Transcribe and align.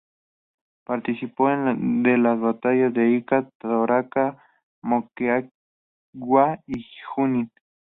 Participó 0.83 1.49
de 1.49 2.17
las 2.17 2.39
batallas 2.39 2.91
de 2.91 3.11
Ica, 3.17 3.47
Torata, 3.59 4.43
Moquegua 4.81 6.57
y 6.65 6.83
Junín. 7.13 7.51